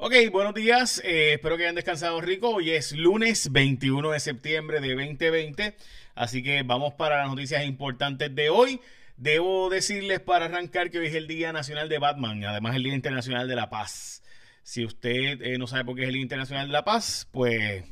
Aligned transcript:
Ok, 0.00 0.14
buenos 0.30 0.54
días. 0.54 1.02
Eh, 1.04 1.32
espero 1.32 1.56
que 1.56 1.64
hayan 1.64 1.74
descansado 1.74 2.20
rico. 2.20 2.50
Hoy 2.50 2.70
es 2.70 2.92
lunes 2.92 3.50
21 3.50 4.12
de 4.12 4.20
septiembre 4.20 4.80
de 4.80 4.94
2020. 4.94 5.74
Así 6.14 6.40
que 6.40 6.62
vamos 6.62 6.94
para 6.94 7.18
las 7.18 7.28
noticias 7.28 7.64
importantes 7.64 8.32
de 8.32 8.48
hoy. 8.48 8.80
Debo 9.16 9.68
decirles 9.68 10.20
para 10.20 10.44
arrancar 10.44 10.90
que 10.90 11.00
hoy 11.00 11.08
es 11.08 11.16
el 11.16 11.26
Día 11.26 11.52
Nacional 11.52 11.88
de 11.88 11.98
Batman, 11.98 12.44
además 12.44 12.76
el 12.76 12.84
Día 12.84 12.94
Internacional 12.94 13.48
de 13.48 13.56
la 13.56 13.70
Paz. 13.70 14.22
Si 14.62 14.84
usted 14.84 15.42
eh, 15.42 15.58
no 15.58 15.66
sabe 15.66 15.84
por 15.84 15.96
qué 15.96 16.02
es 16.02 16.08
el 16.08 16.14
Día 16.14 16.22
Internacional 16.22 16.68
de 16.68 16.72
la 16.74 16.84
Paz, 16.84 17.26
pues 17.32 17.82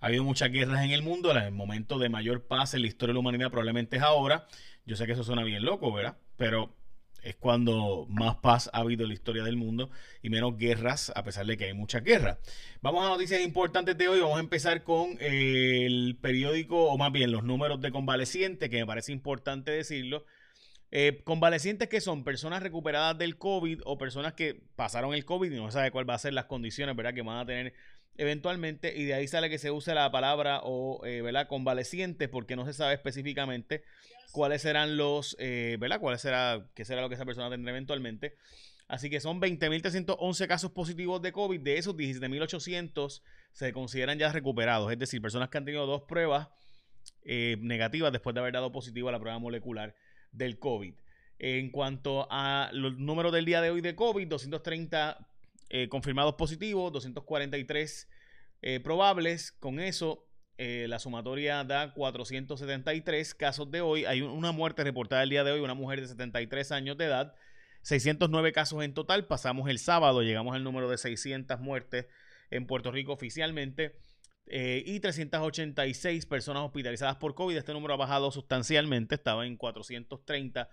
ha 0.00 0.06
habido 0.06 0.24
muchas 0.24 0.52
guerras 0.52 0.84
en 0.84 0.90
el 0.90 1.00
mundo. 1.00 1.32
El 1.32 1.52
momento 1.52 1.98
de 1.98 2.10
mayor 2.10 2.46
paz 2.46 2.74
en 2.74 2.82
la 2.82 2.88
historia 2.88 3.12
de 3.12 3.14
la 3.14 3.20
humanidad 3.20 3.48
probablemente 3.48 3.96
es 3.96 4.02
ahora. 4.02 4.46
Yo 4.84 4.94
sé 4.94 5.06
que 5.06 5.12
eso 5.12 5.24
suena 5.24 5.42
bien 5.42 5.64
loco, 5.64 5.90
¿verdad? 5.90 6.18
Pero 6.36 6.76
es 7.24 7.36
cuando 7.36 8.06
más 8.08 8.36
paz 8.36 8.70
ha 8.72 8.78
habido 8.78 9.02
en 9.02 9.08
la 9.08 9.14
historia 9.14 9.42
del 9.42 9.56
mundo 9.56 9.90
y 10.22 10.30
menos 10.30 10.56
guerras, 10.56 11.12
a 11.14 11.24
pesar 11.24 11.46
de 11.46 11.56
que 11.56 11.64
hay 11.64 11.74
muchas 11.74 12.04
guerras. 12.04 12.38
Vamos 12.82 13.04
a 13.04 13.08
noticias 13.08 13.40
importantes 13.40 13.96
de 13.96 14.08
hoy. 14.08 14.20
Vamos 14.20 14.36
a 14.36 14.40
empezar 14.40 14.82
con 14.82 15.16
eh, 15.20 15.86
el 15.86 16.16
periódico, 16.20 16.84
o 16.84 16.98
más 16.98 17.10
bien 17.12 17.32
los 17.32 17.44
números 17.44 17.80
de 17.80 17.90
convalecientes, 17.90 18.68
que 18.68 18.76
me 18.76 18.86
parece 18.86 19.12
importante 19.12 19.72
decirlo. 19.72 20.24
Eh, 20.96 21.22
convalecientes 21.24 21.88
que 21.88 22.00
son 22.00 22.22
personas 22.22 22.62
recuperadas 22.62 23.18
del 23.18 23.36
COVID 23.36 23.80
o 23.84 23.98
personas 23.98 24.34
que 24.34 24.62
pasaron 24.76 25.12
el 25.12 25.24
COVID 25.24 25.50
y 25.50 25.56
no 25.56 25.66
se 25.66 25.72
sabe 25.72 25.90
cuál 25.90 26.08
va 26.08 26.14
a 26.14 26.18
ser 26.18 26.34
las 26.34 26.44
condiciones 26.44 26.94
¿verdad? 26.94 27.14
que 27.14 27.22
van 27.22 27.38
a 27.38 27.44
tener 27.44 27.74
eventualmente 28.16 28.96
y 28.96 29.04
de 29.04 29.14
ahí 29.14 29.28
sale 29.28 29.50
que 29.50 29.58
se 29.58 29.70
use 29.70 29.94
la 29.94 30.10
palabra 30.10 30.60
o 30.62 31.04
eh, 31.04 31.22
¿verdad? 31.22 31.48
convalecientes 31.48 32.28
porque 32.28 32.56
no 32.56 32.64
se 32.64 32.72
sabe 32.72 32.94
específicamente 32.94 33.82
cuáles 34.32 34.62
serán 34.62 34.96
los, 34.96 35.36
eh, 35.38 35.76
¿verdad? 35.78 36.00
¿Cuál 36.00 36.18
será, 36.18 36.66
qué 36.74 36.84
será 36.84 37.00
lo 37.00 37.08
que 37.08 37.14
esa 37.14 37.24
persona 37.24 37.50
tendrá 37.50 37.70
eventualmente? 37.70 38.34
Así 38.88 39.08
que 39.08 39.20
son 39.20 39.40
20.311 39.40 40.46
casos 40.46 40.72
positivos 40.72 41.22
de 41.22 41.32
COVID. 41.32 41.60
De 41.60 41.78
esos, 41.78 41.96
17.800 41.96 43.22
se 43.52 43.72
consideran 43.72 44.18
ya 44.18 44.30
recuperados. 44.30 44.92
Es 44.92 44.98
decir, 44.98 45.22
personas 45.22 45.48
que 45.48 45.58
han 45.58 45.64
tenido 45.64 45.86
dos 45.86 46.02
pruebas 46.02 46.48
eh, 47.24 47.56
negativas 47.60 48.12
después 48.12 48.34
de 48.34 48.40
haber 48.40 48.52
dado 48.52 48.72
positivo 48.72 49.08
a 49.08 49.12
la 49.12 49.20
prueba 49.20 49.38
molecular 49.38 49.94
del 50.32 50.58
COVID. 50.58 50.94
En 51.38 51.70
cuanto 51.70 52.26
a 52.30 52.70
los 52.72 52.98
números 52.98 53.32
del 53.32 53.44
día 53.44 53.60
de 53.60 53.70
hoy 53.70 53.80
de 53.80 53.94
COVID, 53.94 54.28
230 54.28 55.26
eh, 55.70 55.88
confirmados 55.88 56.34
positivos, 56.34 56.92
243 56.92 58.08
probables. 58.82 59.52
Con 59.52 59.78
eso, 59.78 60.26
eh, 60.56 60.86
la 60.88 61.00
sumatoria 61.00 61.64
da 61.64 61.92
473 61.94 63.34
casos 63.34 63.70
de 63.70 63.80
hoy. 63.80 64.04
Hay 64.04 64.22
una 64.22 64.52
muerte 64.52 64.84
reportada 64.84 65.24
el 65.24 65.30
día 65.30 65.42
de 65.42 65.50
hoy, 65.50 65.60
una 65.60 65.74
mujer 65.74 66.00
de 66.00 66.06
73 66.06 66.70
años 66.72 66.96
de 66.96 67.06
edad. 67.06 67.34
609 67.82 68.52
casos 68.52 68.82
en 68.84 68.94
total. 68.94 69.26
Pasamos 69.26 69.68
el 69.68 69.78
sábado, 69.78 70.22
llegamos 70.22 70.54
al 70.54 70.62
número 70.62 70.88
de 70.88 70.96
600 70.96 71.58
muertes 71.60 72.06
en 72.50 72.66
Puerto 72.66 72.92
Rico 72.92 73.12
oficialmente. 73.12 73.96
Eh, 74.46 74.84
y 74.86 75.00
386 75.00 76.26
personas 76.26 76.62
hospitalizadas 76.62 77.16
por 77.16 77.34
COVID. 77.34 77.56
Este 77.56 77.72
número 77.72 77.94
ha 77.94 77.96
bajado 77.96 78.30
sustancialmente, 78.30 79.16
estaba 79.16 79.46
en 79.46 79.56
430, 79.56 80.68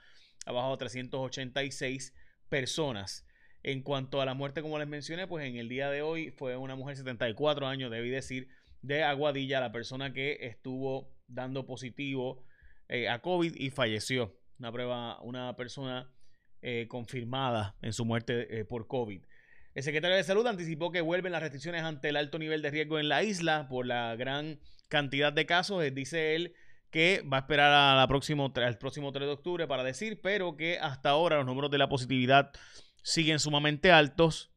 ha 0.46 0.52
bajado 0.52 0.74
a 0.74 0.78
386 0.78 2.14
personas. 2.50 3.26
En 3.64 3.84
cuanto 3.84 4.22
a 4.22 4.26
la 4.26 4.34
muerte, 4.34 4.62
como 4.62 4.80
les 4.80 4.88
mencioné, 4.88 5.28
pues 5.28 5.46
en 5.46 5.56
el 5.56 5.70
día 5.70 5.90
de 5.90 6.02
hoy 6.02 6.32
fue 6.32 6.58
una 6.58 6.76
mujer 6.76 6.96
de 6.96 7.04
74 7.04 7.68
años, 7.68 7.92
debí 7.92 8.10
decir, 8.10 8.48
de 8.82 9.04
Aguadilla, 9.04 9.60
la 9.60 9.72
persona 9.72 10.14
que 10.14 10.38
estuvo 10.42 11.16
dando 11.28 11.66
positivo 11.66 12.44
eh, 12.88 13.08
a 13.08 13.22
COVID 13.22 13.56
y 13.56 13.70
falleció. 13.70 14.36
Una 14.58 14.72
prueba, 14.72 15.22
una 15.22 15.56
persona 15.56 16.12
eh, 16.62 16.88
confirmada 16.90 17.76
en 17.82 17.94
su 17.94 18.06
muerte 18.06 18.60
eh, 18.60 18.66
por 18.66 18.88
COVID. 18.88 19.22
El 19.74 19.84
secretario 19.84 20.18
de 20.18 20.24
Salud 20.24 20.46
anticipó 20.48 20.92
que 20.92 21.02
vuelven 21.02 21.32
las 21.32 21.42
restricciones 21.42 21.84
ante 21.84 22.10
el 22.10 22.18
alto 22.18 22.38
nivel 22.40 22.62
de 22.62 22.72
riesgo 22.72 23.00
en 23.00 23.10
la 23.10 23.24
isla 23.24 23.68
por 23.70 23.86
la 23.86 24.16
gran 24.16 24.60
cantidad 24.90 25.32
de 25.32 25.46
casos. 25.46 25.84
Dice 25.94 26.36
él 26.36 26.54
que 26.90 27.24
va 27.32 27.38
a 27.38 27.40
esperar 27.42 27.98
a 27.98 28.08
próximo, 28.08 28.52
al 28.54 28.78
próximo 28.78 29.12
3 29.12 29.28
de 29.28 29.34
octubre 29.34 29.68
para 29.68 29.84
decir, 29.84 30.20
pero 30.22 30.58
que 30.58 30.78
hasta 30.78 31.10
ahora 31.10 31.38
los 31.38 31.46
números 31.46 31.72
de 31.72 31.78
la 31.78 31.88
positividad 31.88 32.52
siguen 33.02 33.40
sumamente 33.40 33.92
altos 33.92 34.52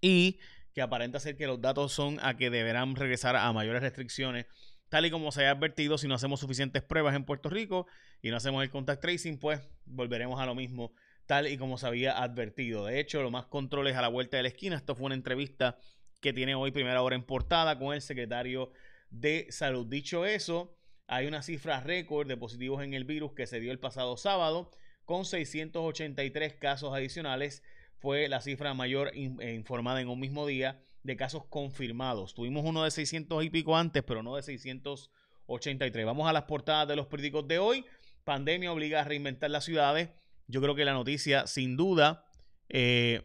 y 0.00 0.38
que 0.74 0.82
aparenta 0.82 1.20
ser 1.20 1.36
que 1.36 1.46
los 1.46 1.60
datos 1.60 1.92
son 1.92 2.18
a 2.22 2.36
que 2.36 2.50
deberán 2.50 2.94
regresar 2.94 3.36
a 3.36 3.52
mayores 3.52 3.82
restricciones, 3.82 4.46
tal 4.88 5.06
y 5.06 5.10
como 5.10 5.32
se 5.32 5.46
ha 5.46 5.50
advertido, 5.50 5.98
si 5.98 6.08
no 6.08 6.14
hacemos 6.14 6.40
suficientes 6.40 6.82
pruebas 6.82 7.14
en 7.14 7.24
Puerto 7.24 7.48
Rico 7.48 7.86
y 8.22 8.30
no 8.30 8.36
hacemos 8.36 8.62
el 8.62 8.70
contact 8.70 9.02
tracing, 9.02 9.38
pues 9.38 9.60
volveremos 9.84 10.40
a 10.40 10.46
lo 10.46 10.54
mismo, 10.54 10.92
tal 11.26 11.48
y 11.48 11.56
como 11.56 11.78
se 11.78 11.86
había 11.86 12.22
advertido. 12.22 12.86
De 12.86 13.00
hecho, 13.00 13.22
lo 13.22 13.30
más 13.30 13.46
controles 13.46 13.96
a 13.96 14.02
la 14.02 14.08
vuelta 14.08 14.36
de 14.36 14.44
la 14.44 14.48
esquina. 14.48 14.76
Esto 14.76 14.94
fue 14.94 15.06
una 15.06 15.14
entrevista 15.14 15.78
que 16.20 16.32
tiene 16.32 16.54
hoy 16.54 16.70
primera 16.70 17.02
hora 17.02 17.16
en 17.16 17.22
portada 17.22 17.78
con 17.78 17.94
el 17.94 18.02
secretario 18.02 18.72
de 19.10 19.46
Salud. 19.50 19.86
Dicho 19.86 20.26
eso, 20.26 20.76
hay 21.06 21.26
una 21.26 21.42
cifra 21.42 21.80
récord 21.80 22.28
de 22.28 22.36
positivos 22.36 22.82
en 22.82 22.94
el 22.94 23.04
virus 23.04 23.32
que 23.32 23.46
se 23.46 23.58
dio 23.58 23.72
el 23.72 23.78
pasado 23.78 24.16
sábado, 24.16 24.70
con 25.10 25.24
683 25.24 26.54
casos 26.54 26.94
adicionales 26.94 27.64
fue 27.98 28.28
la 28.28 28.40
cifra 28.40 28.74
mayor 28.74 29.10
eh, 29.12 29.54
informada 29.56 30.00
en 30.00 30.08
un 30.08 30.20
mismo 30.20 30.46
día 30.46 30.80
de 31.02 31.16
casos 31.16 31.44
confirmados. 31.46 32.32
Tuvimos 32.32 32.64
uno 32.64 32.84
de 32.84 32.92
600 32.92 33.42
y 33.42 33.50
pico 33.50 33.76
antes, 33.76 34.04
pero 34.04 34.22
no 34.22 34.36
de 34.36 34.42
683. 34.42 36.06
Vamos 36.06 36.28
a 36.28 36.32
las 36.32 36.44
portadas 36.44 36.86
de 36.86 36.94
los 36.94 37.08
periódicos 37.08 37.48
de 37.48 37.58
hoy. 37.58 37.84
Pandemia 38.22 38.72
obliga 38.72 39.00
a 39.00 39.04
reinventar 39.04 39.50
las 39.50 39.64
ciudades. 39.64 40.10
Yo 40.46 40.60
creo 40.62 40.76
que 40.76 40.84
la 40.84 40.92
noticia, 40.92 41.48
sin 41.48 41.76
duda, 41.76 42.24
eh, 42.68 43.22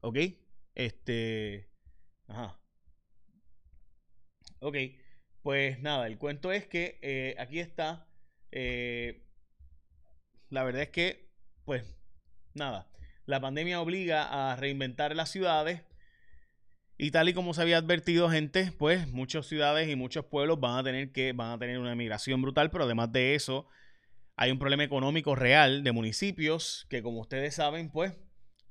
ok, 0.00 0.16
este, 0.74 1.68
ajá, 2.26 2.58
ok, 4.60 4.76
pues 5.42 5.78
nada, 5.80 6.06
el 6.06 6.16
cuento 6.16 6.52
es 6.52 6.66
que 6.66 6.98
eh, 7.02 7.34
aquí 7.38 7.60
está, 7.60 8.08
la 10.50 10.64
verdad 10.64 10.82
es 10.82 10.90
que, 10.90 11.28
pues, 11.64 11.84
nada, 12.54 12.88
la 13.26 13.40
pandemia 13.40 13.80
obliga 13.80 14.52
a 14.52 14.56
reinventar 14.56 15.14
las 15.16 15.30
ciudades. 15.30 15.82
Y 16.98 17.10
tal 17.10 17.28
y 17.28 17.34
como 17.34 17.52
se 17.52 17.60
había 17.60 17.76
advertido, 17.76 18.30
gente, 18.30 18.72
pues 18.72 19.06
muchas 19.08 19.46
ciudades 19.46 19.88
y 19.88 19.96
muchos 19.96 20.24
pueblos 20.24 20.60
van 20.60 20.78
a 20.78 20.82
tener 20.82 21.12
que 21.12 21.32
van 21.32 21.52
a 21.52 21.58
tener 21.58 21.78
una 21.78 21.94
migración 21.94 22.40
brutal, 22.40 22.70
pero 22.70 22.84
además 22.84 23.12
de 23.12 23.34
eso, 23.34 23.66
hay 24.36 24.50
un 24.50 24.58
problema 24.58 24.84
económico 24.84 25.34
real 25.34 25.84
de 25.84 25.92
municipios 25.92 26.86
que, 26.88 27.02
como 27.02 27.20
ustedes 27.20 27.54
saben, 27.54 27.90
pues 27.90 28.14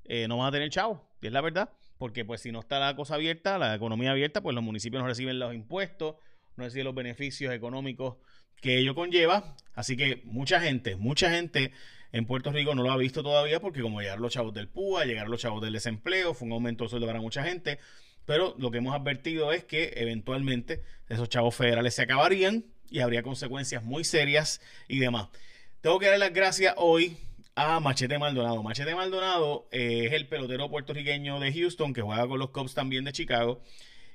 eh, 0.06 0.28
no 0.28 0.38
van 0.38 0.48
a 0.48 0.52
tener 0.52 0.70
chavo, 0.70 1.08
y 1.22 1.28
es 1.28 1.34
la 1.34 1.42
verdad, 1.42 1.70
porque 2.00 2.26
pues 2.26 2.42
si 2.42 2.52
no 2.52 2.62
está 2.62 2.80
la 2.80 2.96
cosa 2.96 3.16
abierta, 3.16 3.60
la 3.60 3.76
economía 3.76 4.12
abierta, 4.12 4.42
pues 4.42 4.56
los 4.56 4.64
municipios 4.64 5.04
no 5.04 5.08
reciben 5.08 5.38
los 5.38 5.54
impuestos, 5.54 6.16
no 6.56 6.64
reciben 6.64 6.86
los 6.86 6.96
beneficios 6.96 7.54
económicos 7.54 8.18
que 8.62 8.78
ello 8.78 8.96
conlleva. 8.96 9.56
Así 9.74 9.98
que 9.98 10.22
mucha 10.26 10.60
gente, 10.60 10.96
mucha 10.96 11.30
gente 11.30 11.72
en 12.12 12.26
Puerto 12.26 12.52
Rico 12.52 12.76
no 12.76 12.84
lo 12.84 12.92
ha 12.92 12.98
visto 12.98 13.24
todavía 13.24 13.60
porque 13.60 13.82
como 13.82 14.00
llegaron 14.00 14.22
los 14.22 14.32
chavos 14.32 14.54
del 14.54 14.68
PUA, 14.68 15.06
llegaron 15.06 15.32
los 15.32 15.42
chavos 15.42 15.62
del 15.62 15.74
desempleo, 15.74 16.34
fue 16.34 16.48
un 16.48 16.54
aumento 16.54 16.86
de 16.86 16.90
sueldo 16.90 17.08
para 17.08 17.20
mucha 17.20 17.44
gente. 17.44 17.80
Pero 18.26 18.56
lo 18.58 18.72
que 18.72 18.80
hemos 18.80 18.96
advertido 18.96 19.52
es 19.52 19.64
que 19.64 19.94
eventualmente 19.98 20.82
esos 21.10 21.30
chavos 21.30 21.56
federales 21.56 21.94
se 21.94 22.04
acabarían 22.04 22.66
y 22.90 23.00
habría 23.00 23.22
consecuencias 23.22 23.84
muy 23.84 24.04
serias 24.04 24.62
y 24.88 25.00
demás. 25.00 25.28
Tengo 25.82 26.00
que 26.00 26.08
dar 26.08 26.18
las 26.18 26.34
gracias 26.34 26.74
hoy 26.78 27.18
a 27.56 27.80
Machete 27.80 28.18
Maldonado. 28.18 28.64
Machete 28.64 28.96
Maldonado 28.96 29.68
eh, 29.72 30.06
es 30.08 30.14
el 30.14 30.28
pelotero 30.28 30.70
puertorriqueño 30.70 31.40
de 31.40 31.54
Houston 31.54 31.94
que 31.94 32.02
juega 32.02 32.28
con 32.28 32.40
los 32.40 32.50
Cubs 32.50 32.74
también 32.74 33.06
de 33.06 33.12
Chicago. 33.12 33.62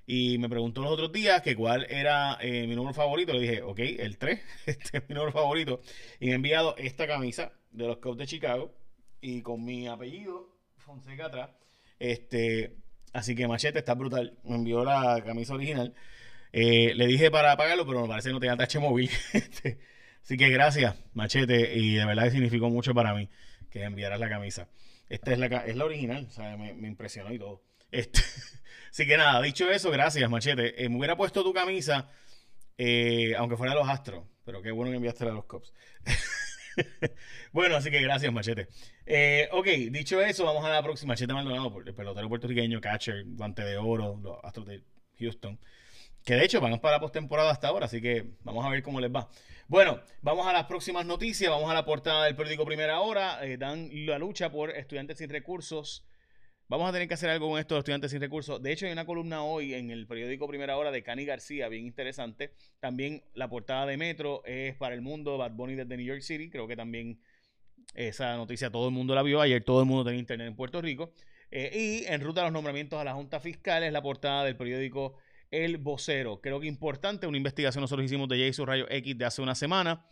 Y 0.07 0.39
me 0.39 0.49
preguntó 0.49 0.83
los 0.83 0.93
otros 0.93 1.13
días 1.13 1.41
que 1.43 1.55
cuál 1.55 1.87
era 1.89 2.39
eh, 2.41 2.67
mi 2.67 2.75
número 2.75 2.95
favorito. 2.95 3.33
Le 3.33 3.41
dije, 3.41 3.63
ok, 3.63 3.79
el 3.79 4.19
3, 4.19 4.41
este 4.67 4.99
es 4.99 5.09
mi 5.09 5.15
número 5.15 5.33
favorito. 5.33 5.81
Y 6.19 6.27
me 6.27 6.33
ha 6.33 6.37
enviado 6.37 6.77
esta 6.77 7.07
camisa 7.07 7.53
de 7.71 7.87
los 7.87 7.99
Cubs 7.99 8.19
de 8.19 8.27
Chicago 8.27 8.75
y 9.21 9.43
con 9.43 9.65
mi 9.65 9.87
apellido, 9.87 10.49
Fonseca 10.79 11.27
atrás. 11.27 11.51
Este, 11.99 12.77
así 13.13 13.35
que 13.35 13.47
Machete 13.47 13.79
está 13.79 13.95
brutal. 13.95 14.39
Me 14.45 14.57
envió 14.57 14.85
la 14.85 15.23
camisa 15.25 15.55
original. 15.55 15.95
Eh, 16.53 16.95
le 16.97 17.07
dije 17.07 17.31
para 17.31 17.57
pagarlo, 17.57 17.87
pero 17.87 18.03
me 18.03 18.09
parece 18.09 18.31
que 18.31 18.33
no 18.33 18.41
tenía 18.41 18.57
tache 18.57 18.79
móvil. 18.79 19.11
Este, 19.33 19.79
así 20.23 20.37
que 20.37 20.49
gracias, 20.49 20.97
Machete. 21.15 21.79
Y 21.79 21.95
de 21.95 22.05
verdad 22.07 22.25
que 22.25 22.33
significó 22.33 22.69
mucho 22.71 22.95
para 22.95 23.15
mí 23.15 23.29
que 23.71 23.85
enviaras 23.85 24.21
la 24.21 24.29
camisa. 24.29 24.69
Esta 25.09 25.33
es 25.33 25.39
la, 25.39 25.47
es 25.47 25.77
la 25.77 25.85
original, 25.85 26.27
o 26.29 26.31
sea, 26.31 26.57
me, 26.57 26.89
impresionó 26.89 27.33
y 27.33 27.39
todo. 27.39 27.63
Este, 27.91 28.21
así 28.91 29.07
que 29.07 29.17
nada, 29.17 29.41
dicho 29.43 29.71
eso, 29.71 29.91
gracias, 29.91 30.29
Machete. 30.31 30.83
Eh, 30.83 30.89
me 30.89 30.99
hubiera 30.99 31.17
puesto 31.17 31.43
tu 31.43 31.53
camisa, 31.53 32.09
eh, 32.79 33.35
aunque 33.37 33.57
fuera 33.57 33.75
los 33.75 33.89
Astros, 33.89 34.25
pero 34.45 34.63
qué 34.63 34.71
bueno 34.71 34.91
que 34.91 34.97
enviaste 34.97 35.25
a 35.25 35.33
los 35.33 35.45
Cops. 35.45 35.73
bueno, 37.53 37.77
así 37.77 37.91
que 37.91 38.01
gracias, 38.01 38.33
Machete. 38.33 38.69
Eh, 39.07 39.49
ok, 39.53 39.67
dicho 39.91 40.21
eso, 40.21 40.45
vamos 40.45 40.65
a 40.65 40.71
la 40.71 40.83
próxima. 40.83 41.13
Machete 41.13 41.33
Maldonado, 41.33 41.81
el 41.85 41.95
pelotero 41.95 42.29
puertorriqueño, 42.29 42.81
catcher, 42.81 43.25
guante 43.27 43.63
de 43.63 43.77
oro, 43.77 44.19
los 44.23 44.39
Astros 44.43 44.67
de 44.67 44.83
Houston. 45.19 45.59
Que 46.25 46.35
de 46.35 46.45
hecho 46.45 46.61
van 46.61 46.79
para 46.81 46.97
la 46.97 47.01
postemporada 47.01 47.51
hasta 47.51 47.69
ahora, 47.69 47.87
así 47.87 48.01
que 48.01 48.35
vamos 48.43 48.65
a 48.65 48.69
ver 48.69 48.83
cómo 48.83 49.01
les 49.01 49.11
va. 49.11 49.31
Bueno, 49.69 50.03
vamos 50.21 50.47
a 50.47 50.53
las 50.53 50.67
próximas 50.67 51.07
noticias. 51.07 51.51
Vamos 51.51 51.71
a 51.71 51.75
la 51.75 51.85
portada 51.85 52.27
del 52.27 52.37
periódico 52.37 52.67
Primera 52.67 53.01
Hora. 53.01 53.41
Dan 53.57 53.89
la 54.05 54.19
lucha 54.19 54.51
por 54.51 54.71
estudiantes 54.71 55.17
sin 55.17 55.31
recursos 55.31 56.05
Vamos 56.71 56.89
a 56.89 56.93
tener 56.93 57.09
que 57.09 57.15
hacer 57.15 57.29
algo 57.31 57.51
con 57.51 57.59
esto 57.59 57.75
de 57.75 57.81
estudiantes 57.81 58.13
sin 58.13 58.21
recursos. 58.21 58.63
De 58.63 58.71
hecho, 58.71 58.87
hay 58.87 58.93
una 58.93 59.05
columna 59.05 59.43
hoy 59.43 59.75
en 59.75 59.91
el 59.91 60.07
periódico 60.07 60.47
Primera 60.47 60.77
Hora 60.77 60.93
de 60.93 61.03
Cani 61.03 61.25
García, 61.25 61.67
bien 61.67 61.85
interesante. 61.85 62.55
También 62.79 63.25
la 63.35 63.49
portada 63.49 63.87
de 63.87 63.97
Metro 63.97 64.45
es 64.45 64.77
para 64.77 64.95
el 64.95 65.01
mundo, 65.01 65.37
Bad 65.37 65.51
Bunny 65.51 65.75
desde 65.75 65.97
New 65.97 66.07
York 66.07 66.21
City. 66.21 66.49
Creo 66.49 66.69
que 66.69 66.77
también 66.77 67.19
esa 67.97 68.37
noticia 68.37 68.71
todo 68.71 68.87
el 68.87 68.95
mundo 68.95 69.17
la 69.17 69.25
vio. 69.25 69.41
Ayer 69.41 69.65
todo 69.65 69.81
el 69.81 69.87
mundo 69.87 70.05
tenía 70.05 70.21
internet 70.21 70.47
en 70.47 70.55
Puerto 70.55 70.81
Rico. 70.81 71.13
Eh, 71.51 72.05
y 72.07 72.13
en 72.13 72.21
ruta 72.21 72.43
a 72.43 72.45
los 72.45 72.53
nombramientos 72.53 73.01
a 73.01 73.03
la 73.03 73.15
Junta 73.15 73.41
Fiscal 73.41 73.83
es 73.83 73.93
la 73.93 74.01
portada 74.01 74.45
del 74.45 74.57
periódico 74.57 75.17
El 75.51 75.79
Vocero. 75.79 76.41
Creo 76.41 76.61
que 76.61 76.69
importante, 76.69 77.27
una 77.27 77.37
investigación 77.37 77.83
nosotros 77.83 78.05
hicimos 78.05 78.29
de 78.29 78.47
Jason 78.47 78.69
Rayo 78.69 78.87
X 78.89 79.19
de 79.19 79.25
hace 79.25 79.43
una 79.43 79.57
semana. 79.57 80.07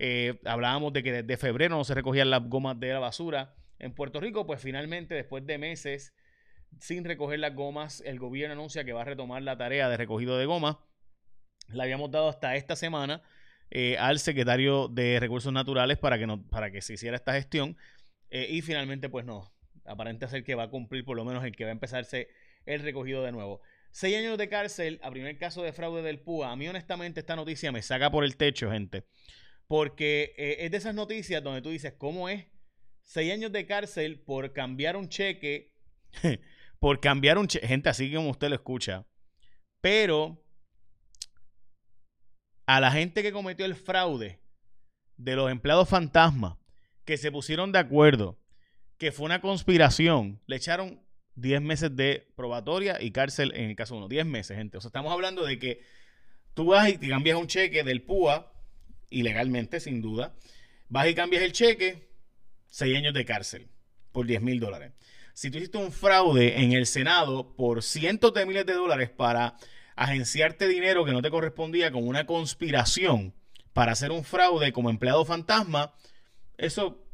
Eh, 0.00 0.40
hablábamos 0.44 0.92
de 0.92 1.04
que 1.04 1.22
desde 1.22 1.36
febrero 1.36 1.76
no 1.76 1.84
se 1.84 1.94
recogían 1.94 2.30
las 2.30 2.42
gomas 2.48 2.80
de 2.80 2.94
la 2.94 2.98
basura 2.98 3.54
en 3.80 3.92
Puerto 3.92 4.20
Rico, 4.20 4.46
pues 4.46 4.60
finalmente, 4.60 5.14
después 5.14 5.44
de 5.46 5.58
meses 5.58 6.14
sin 6.78 7.04
recoger 7.04 7.40
las 7.40 7.54
gomas, 7.54 8.02
el 8.06 8.18
gobierno 8.18 8.52
anuncia 8.52 8.84
que 8.84 8.92
va 8.92 9.02
a 9.02 9.04
retomar 9.04 9.42
la 9.42 9.56
tarea 9.56 9.88
de 9.88 9.96
recogido 9.96 10.38
de 10.38 10.46
gomas. 10.46 10.76
La 11.68 11.84
habíamos 11.84 12.10
dado 12.10 12.28
hasta 12.28 12.56
esta 12.56 12.76
semana 12.76 13.22
eh, 13.70 13.96
al 13.98 14.18
secretario 14.18 14.88
de 14.88 15.18
Recursos 15.20 15.52
Naturales 15.52 15.98
para 15.98 16.18
que, 16.18 16.26
no, 16.26 16.42
para 16.48 16.70
que 16.70 16.80
se 16.80 16.94
hiciera 16.94 17.16
esta 17.16 17.32
gestión. 17.32 17.76
Eh, 18.30 18.46
y 18.50 18.62
finalmente, 18.62 19.08
pues 19.08 19.24
no, 19.24 19.52
aparente 19.84 20.28
ser 20.28 20.44
que 20.44 20.54
va 20.54 20.64
a 20.64 20.70
cumplir 20.70 21.04
por 21.04 21.16
lo 21.16 21.24
menos 21.24 21.44
el 21.44 21.56
que 21.56 21.64
va 21.64 21.70
a 21.70 21.72
empezarse 21.72 22.28
el 22.66 22.82
recogido 22.82 23.24
de 23.24 23.32
nuevo. 23.32 23.60
Seis 23.90 24.16
años 24.16 24.38
de 24.38 24.48
cárcel 24.48 25.00
a 25.02 25.10
primer 25.10 25.36
caso 25.38 25.62
de 25.62 25.72
fraude 25.72 26.02
del 26.02 26.20
PUA. 26.20 26.52
A 26.52 26.56
mí 26.56 26.68
honestamente 26.68 27.20
esta 27.20 27.34
noticia 27.34 27.72
me 27.72 27.82
saca 27.82 28.10
por 28.10 28.24
el 28.24 28.36
techo, 28.36 28.70
gente. 28.70 29.04
Porque 29.66 30.34
eh, 30.36 30.58
es 30.60 30.70
de 30.70 30.76
esas 30.76 30.94
noticias 30.94 31.42
donde 31.42 31.62
tú 31.62 31.70
dices, 31.70 31.94
¿cómo 31.96 32.28
es 32.28 32.46
seis 33.02 33.32
años 33.32 33.52
de 33.52 33.66
cárcel 33.66 34.20
por 34.20 34.52
cambiar 34.52 34.96
un 34.96 35.08
cheque, 35.08 35.72
por 36.78 37.00
cambiar 37.00 37.38
un 37.38 37.46
cheque, 37.46 37.66
gente 37.66 37.88
así 37.88 38.12
como 38.12 38.30
usted 38.30 38.48
lo 38.48 38.54
escucha. 38.54 39.06
Pero 39.80 40.44
a 42.66 42.80
la 42.80 42.92
gente 42.92 43.22
que 43.22 43.32
cometió 43.32 43.66
el 43.66 43.74
fraude 43.74 44.40
de 45.16 45.36
los 45.36 45.50
empleados 45.50 45.88
fantasma, 45.88 46.58
que 47.04 47.16
se 47.16 47.32
pusieron 47.32 47.72
de 47.72 47.78
acuerdo, 47.78 48.38
que 48.96 49.12
fue 49.12 49.26
una 49.26 49.40
conspiración, 49.40 50.40
le 50.46 50.56
echaron 50.56 51.02
10 51.36 51.62
meses 51.62 51.96
de 51.96 52.28
probatoria 52.36 53.02
y 53.02 53.10
cárcel 53.10 53.52
en 53.54 53.70
el 53.70 53.76
caso 53.76 53.96
uno. 53.96 54.08
10 54.08 54.26
meses, 54.26 54.56
gente. 54.56 54.78
O 54.78 54.80
sea, 54.80 54.88
estamos 54.88 55.12
hablando 55.12 55.44
de 55.44 55.58
que 55.58 55.80
tú 56.54 56.66
vas 56.66 56.88
y 56.88 56.98
te 56.98 57.08
cambias 57.08 57.38
un 57.38 57.46
cheque 57.46 57.82
del 57.82 58.02
PUA, 58.02 58.52
ilegalmente, 59.10 59.80
sin 59.80 60.02
duda. 60.02 60.34
Vas 60.88 61.08
y 61.08 61.14
cambias 61.14 61.42
el 61.42 61.52
cheque, 61.52 62.09
seis 62.70 62.96
años 62.96 63.12
de 63.12 63.24
cárcel 63.24 63.68
por 64.12 64.26
10 64.26 64.40
mil 64.40 64.60
dólares. 64.60 64.92
Si 65.34 65.50
tú 65.50 65.58
hiciste 65.58 65.78
un 65.78 65.92
fraude 65.92 66.62
en 66.62 66.72
el 66.72 66.86
Senado 66.86 67.54
por 67.54 67.82
cientos 67.82 68.32
de 68.32 68.46
miles 68.46 68.66
de 68.66 68.74
dólares 68.74 69.10
para 69.10 69.56
agenciarte 69.96 70.66
dinero 70.66 71.04
que 71.04 71.12
no 71.12 71.22
te 71.22 71.30
correspondía 71.30 71.92
con 71.92 72.06
una 72.06 72.26
conspiración 72.26 73.34
para 73.72 73.92
hacer 73.92 74.10
un 74.10 74.24
fraude 74.24 74.72
como 74.72 74.90
empleado 74.90 75.24
fantasma, 75.24 75.94
eso 76.56 77.06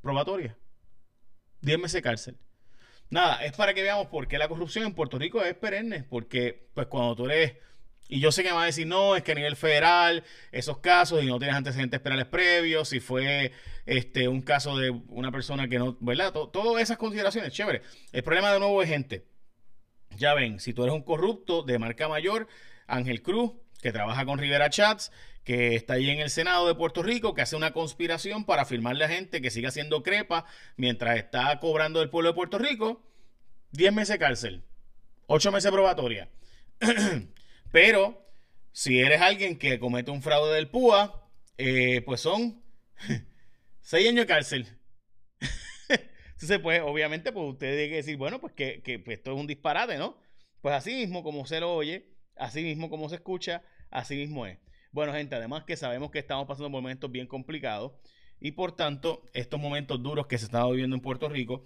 probatoria. 0.00 0.56
10 1.60 1.78
meses 1.78 1.94
de 1.94 2.02
cárcel. 2.02 2.38
Nada, 3.10 3.44
es 3.44 3.52
para 3.52 3.74
que 3.74 3.82
veamos 3.82 4.06
por 4.06 4.26
qué 4.26 4.38
la 4.38 4.48
corrupción 4.48 4.86
en 4.86 4.94
Puerto 4.94 5.18
Rico 5.18 5.42
es 5.42 5.54
perenne, 5.54 6.02
porque 6.04 6.70
pues 6.74 6.86
cuando 6.86 7.14
tú 7.14 7.26
eres 7.26 7.54
y 8.08 8.20
yo 8.20 8.30
sé 8.30 8.42
que 8.42 8.50
me 8.50 8.56
va 8.56 8.64
a 8.64 8.66
decir, 8.66 8.86
no, 8.86 9.16
es 9.16 9.22
que 9.22 9.32
a 9.32 9.34
nivel 9.34 9.56
federal, 9.56 10.22
esos 10.50 10.78
casos, 10.78 11.22
y 11.22 11.26
no 11.26 11.38
tienes 11.38 11.56
antecedentes 11.56 12.00
penales 12.00 12.26
previos, 12.26 12.88
si 12.90 13.00
fue 13.00 13.52
este 13.86 14.28
un 14.28 14.42
caso 14.42 14.76
de 14.76 14.90
una 14.90 15.32
persona 15.32 15.68
que 15.68 15.78
no, 15.78 15.96
¿verdad? 16.00 16.32
todas 16.32 16.82
esas 16.82 16.98
consideraciones, 16.98 17.52
chévere. 17.52 17.82
El 18.12 18.22
problema 18.22 18.52
de 18.52 18.58
nuevo 18.58 18.82
es 18.82 18.88
gente. 18.88 19.26
Ya 20.16 20.34
ven, 20.34 20.60
si 20.60 20.74
tú 20.74 20.82
eres 20.82 20.94
un 20.94 21.02
corrupto 21.02 21.62
de 21.62 21.78
marca 21.78 22.06
mayor, 22.06 22.48
Ángel 22.86 23.22
Cruz, 23.22 23.52
que 23.80 23.92
trabaja 23.92 24.26
con 24.26 24.38
Rivera 24.38 24.68
Chats, 24.68 25.10
que 25.42 25.74
está 25.74 25.94
ahí 25.94 26.10
en 26.10 26.20
el 26.20 26.30
Senado 26.30 26.66
de 26.66 26.74
Puerto 26.74 27.02
Rico, 27.02 27.34
que 27.34 27.42
hace 27.42 27.56
una 27.56 27.72
conspiración 27.72 28.44
para 28.44 28.64
firmarle 28.64 29.04
a 29.04 29.08
gente 29.08 29.40
que 29.40 29.50
siga 29.50 29.70
haciendo 29.70 30.02
crepa 30.02 30.44
mientras 30.76 31.16
está 31.16 31.58
cobrando 31.60 32.00
del 32.00 32.10
pueblo 32.10 32.30
de 32.30 32.34
Puerto 32.34 32.58
Rico, 32.58 33.02
10 33.72 33.92
meses 33.92 34.18
cárcel, 34.18 34.62
8 35.26 35.50
meses 35.50 35.70
probatoria. 35.70 36.28
Pero 37.72 38.22
si 38.70 39.00
eres 39.00 39.20
alguien 39.20 39.58
que 39.58 39.80
comete 39.80 40.10
un 40.10 40.22
fraude 40.22 40.54
del 40.54 40.68
PUA, 40.68 41.28
eh, 41.58 42.02
pues 42.02 42.20
son 42.20 42.62
seis 43.80 44.08
años 44.08 44.20
de 44.20 44.26
cárcel. 44.26 44.68
Entonces, 45.88 46.58
pues, 46.60 46.82
obviamente, 46.82 47.32
pues 47.32 47.52
usted 47.52 47.74
tiene 47.74 47.88
que 47.88 47.96
decir, 47.96 48.16
bueno, 48.16 48.40
pues 48.40 48.52
que, 48.52 48.82
que 48.82 48.98
pues, 48.98 49.18
esto 49.18 49.32
es 49.32 49.40
un 49.40 49.46
disparate, 49.46 49.96
¿no? 49.96 50.18
Pues 50.60 50.74
así 50.74 50.94
mismo 50.94 51.24
como 51.24 51.44
se 51.46 51.60
lo 51.60 51.74
oye, 51.74 52.10
así 52.36 52.62
mismo 52.62 52.88
como 52.88 53.08
se 53.08 53.16
escucha, 53.16 53.62
así 53.90 54.16
mismo 54.16 54.46
es. 54.46 54.58
Bueno, 54.92 55.12
gente, 55.14 55.34
además 55.34 55.64
que 55.64 55.76
sabemos 55.76 56.10
que 56.10 56.18
estamos 56.18 56.46
pasando 56.46 56.68
momentos 56.68 57.10
bien 57.10 57.26
complicados 57.26 57.92
y 58.38 58.52
por 58.52 58.76
tanto, 58.76 59.24
estos 59.32 59.58
momentos 59.58 60.02
duros 60.02 60.26
que 60.26 60.36
se 60.36 60.44
están 60.44 60.70
viviendo 60.70 60.94
en 60.94 61.02
Puerto 61.02 61.28
Rico, 61.28 61.64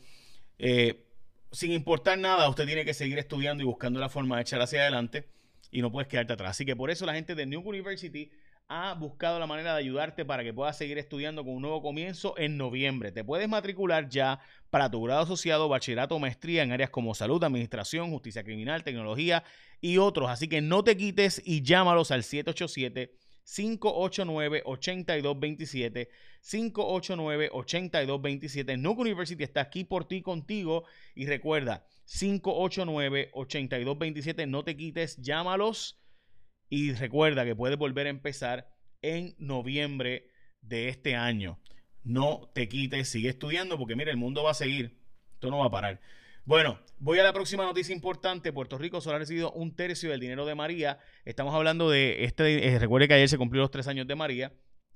eh, 0.58 1.04
sin 1.50 1.72
importar 1.72 2.18
nada, 2.18 2.48
usted 2.48 2.66
tiene 2.66 2.84
que 2.84 2.94
seguir 2.94 3.18
estudiando 3.18 3.62
y 3.62 3.66
buscando 3.66 3.98
la 3.98 4.08
forma 4.08 4.36
de 4.36 4.42
echar 4.42 4.60
hacia 4.60 4.82
adelante 4.82 5.35
y 5.70 5.82
no 5.82 5.90
puedes 5.90 6.08
quedarte 6.08 6.32
atrás. 6.32 6.50
Así 6.50 6.64
que 6.64 6.76
por 6.76 6.90
eso 6.90 7.06
la 7.06 7.14
gente 7.14 7.34
de 7.34 7.46
New 7.46 7.60
University 7.60 8.30
ha 8.68 8.94
buscado 8.94 9.38
la 9.38 9.46
manera 9.46 9.74
de 9.74 9.80
ayudarte 9.80 10.24
para 10.24 10.42
que 10.42 10.52
puedas 10.52 10.76
seguir 10.76 10.98
estudiando 10.98 11.44
con 11.44 11.54
un 11.54 11.62
nuevo 11.62 11.82
comienzo 11.82 12.34
en 12.36 12.56
noviembre. 12.56 13.12
Te 13.12 13.22
puedes 13.22 13.48
matricular 13.48 14.08
ya 14.08 14.40
para 14.70 14.90
tu 14.90 15.02
grado 15.02 15.22
asociado, 15.22 15.68
bachillerato 15.68 16.16
o 16.16 16.18
maestría 16.18 16.64
en 16.64 16.72
áreas 16.72 16.90
como 16.90 17.14
salud, 17.14 17.42
administración, 17.44 18.10
justicia 18.10 18.42
criminal, 18.42 18.82
tecnología 18.82 19.44
y 19.80 19.98
otros. 19.98 20.30
Así 20.30 20.48
que 20.48 20.60
no 20.60 20.82
te 20.82 20.96
quites 20.96 21.40
y 21.44 21.62
llámalos 21.62 22.10
al 22.10 22.24
787 22.24 23.14
589-8227, 23.46 26.08
589-8227. 26.42 28.78
Nuke 28.78 29.02
University 29.02 29.44
está 29.44 29.60
aquí 29.62 29.84
por 29.84 30.08
ti, 30.08 30.20
contigo. 30.20 30.84
Y 31.14 31.26
recuerda, 31.26 31.86
589-8227. 32.06 34.48
No 34.48 34.64
te 34.64 34.76
quites, 34.76 35.16
llámalos. 35.18 36.00
Y 36.68 36.92
recuerda 36.92 37.44
que 37.44 37.54
puedes 37.54 37.78
volver 37.78 38.06
a 38.06 38.10
empezar 38.10 38.68
en 39.02 39.36
noviembre 39.38 40.30
de 40.62 40.88
este 40.88 41.14
año. 41.14 41.60
No 42.02 42.50
te 42.54 42.68
quites, 42.68 43.08
sigue 43.08 43.28
estudiando 43.28 43.78
porque 43.78 43.94
mira, 43.96 44.10
el 44.10 44.16
mundo 44.16 44.42
va 44.42 44.52
a 44.52 44.54
seguir. 44.54 44.98
Esto 45.34 45.50
no 45.50 45.58
va 45.58 45.66
a 45.66 45.70
parar. 45.70 46.00
Bueno, 46.44 46.80
voy 46.98 47.18
a 47.18 47.24
la 47.24 47.32
próxima 47.32 47.64
noticia 47.64 47.94
importante. 47.94 48.52
Puerto 48.52 48.78
Rico 48.78 49.00
solo 49.00 49.16
ha 49.16 49.18
recibido 49.18 49.50
un 49.52 49.74
tercio 49.74 50.10
del 50.10 50.20
dinero 50.20 50.46
de 50.46 50.54
María. 50.54 51.00
Estamos 51.24 51.52
hablando 51.54 51.90
de 51.90 52.24
este. 52.24 52.68
Eh, 52.68 52.78
recuerde 52.78 53.08
que 53.08 53.14
ayer 53.14 53.28
se 53.28 53.38
cumplió 53.38 53.62
los 53.62 53.72
tres 53.72 53.88
años 53.88 54.06
de 54.06 54.14
María. 54.14 54.52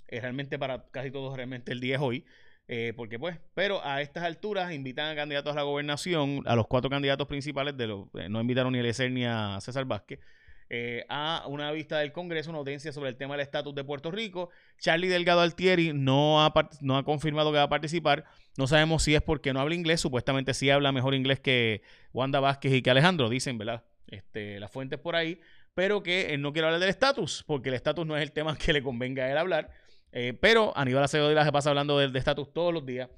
Realmente 0.09 0.59
para 0.59 0.89
casi 0.91 1.11
todos, 1.11 1.37
realmente 1.37 1.73
el 1.73 1.81
día 1.81 1.97
es 1.97 2.01
hoy. 2.01 2.25
Eh, 2.73 2.93
porque 2.97 3.19
pues, 3.19 3.37
pero 3.53 3.85
a 3.85 4.01
estas 4.01 4.23
alturas 4.23 4.73
invitan 4.73 5.11
a 5.11 5.17
candidatos 5.17 5.51
a 5.55 5.57
la 5.57 5.63
gobernación, 5.65 6.45
a 6.47 6.55
los 6.55 6.69
cuatro 6.69 6.89
candidatos 6.89 7.27
principales, 7.27 7.77
de 7.77 7.89
los, 7.89 8.07
eh, 8.15 8.29
no 8.29 8.41
invitaron 8.41 8.73
ni 8.73 8.79
a 8.79 8.83
Eliezer 8.83 9.11
ni 9.11 9.25
a 9.25 9.59
César 9.61 9.87
Vázquez, 9.87 10.21
eh, 10.69 11.05
a 11.09 11.47
una 11.49 11.73
vista 11.73 11.99
del 11.99 12.13
Congreso, 12.13 12.49
una 12.51 12.61
audiencia 12.61 12.93
sobre 12.93 13.09
el 13.09 13.17
tema 13.17 13.35
del 13.35 13.41
estatus 13.41 13.75
de 13.75 13.83
Puerto 13.83 14.13
Rico. 14.13 14.51
Charlie 14.79 15.09
Delgado 15.09 15.41
Altieri 15.41 15.93
no 15.93 16.45
ha, 16.45 16.55
no 16.81 16.97
ha 16.97 17.05
confirmado 17.05 17.51
que 17.51 17.59
va 17.59 17.65
a 17.65 17.69
participar. 17.69 18.25
No 18.57 18.69
sabemos 18.69 19.03
si 19.03 19.17
es 19.17 19.23
porque 19.23 19.53
no 19.53 19.59
habla 19.59 19.75
inglés, 19.75 20.01
supuestamente 20.01 20.55
sí 20.55 20.71
habla 20.71 20.93
mejor 20.93 21.17
inglés 21.17 21.41
que 21.41 21.83
Wanda 22.13 22.39
Vázquez 22.39 22.73
y 22.73 22.83
que 22.83 22.91
Alejandro, 22.91 23.29
dicen, 23.29 23.59
¿verdad? 23.59 23.83
Este, 24.07 24.61
las 24.61 24.71
fuentes 24.71 25.01
por 25.01 25.17
ahí, 25.17 25.41
pero 25.75 26.05
que 26.05 26.35
él 26.35 26.41
no 26.41 26.53
quiere 26.53 26.67
hablar 26.67 26.79
del 26.79 26.91
estatus, 26.91 27.43
porque 27.49 27.71
el 27.71 27.75
estatus 27.75 28.07
no 28.07 28.17
es 28.17 28.23
el 28.23 28.31
tema 28.31 28.57
que 28.65 28.73
le 28.73 28.81
convenga 28.81 29.25
a 29.25 29.31
él 29.33 29.39
hablar. 29.39 29.73
Eh, 30.13 30.37
pero 30.41 30.77
Aníbal 30.77 31.05
Acevedo 31.05 31.45
se 31.45 31.53
pasa 31.53 31.71
hablando 31.71 31.99
del 31.99 32.15
estatus 32.15 32.53
todos 32.53 32.73
los 32.75 32.85
días 32.85 33.09